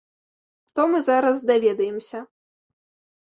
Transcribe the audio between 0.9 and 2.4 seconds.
мы зараз даведаемся.